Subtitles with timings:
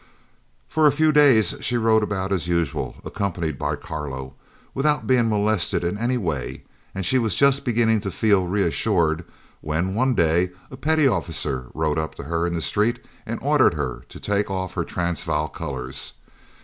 [0.67, 4.33] For a few days she rode about as usual, accompanied by Carlo,
[4.73, 6.63] without being molested in any way,
[6.95, 9.23] and she was just beginning to feel reassured,
[9.61, 13.75] when, one day, a petty officer rode up to her in the street and ordered
[13.75, 16.13] her to take off her Transvaal colours.